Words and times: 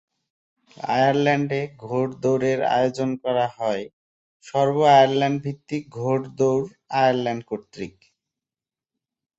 আয়ারল্যান্ডে 0.77 1.61
ঘোড়দৌড়ের 1.77 2.59
আয়োজন 2.71 3.09
করা 3.15 3.47
হয় 3.57 3.83
সর্ব- 4.45 4.87
আয়ারল্যান্ড 4.87 5.37
ভিত্তিক 5.43 5.83
ঘোড়দৌড় 5.89 6.67
আয়ারল্যান্ড 6.91 7.43
কর্তৃক। 7.45 7.95